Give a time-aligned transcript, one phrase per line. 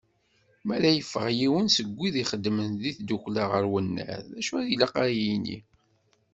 [0.65, 4.93] Mi ara yeffeɣ yiwen seg wid ixeddmen di tiddukkla ɣer unnar, d acu i ilaq
[5.03, 5.57] ad yini.